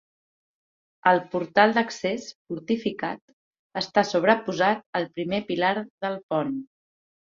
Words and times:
El 1.11 1.21
portal 1.35 1.75
d'accés, 1.75 2.25
fortificat, 2.47 3.23
està 3.85 4.09
sobreposat 4.15 4.85
al 5.03 5.11
primer 5.21 5.47
pilar 5.55 5.75
del 5.95 6.23
pont. 6.33 6.61